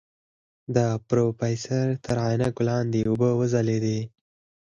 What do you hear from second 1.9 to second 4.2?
تر عينکو لاندې اوبه وځلېدې.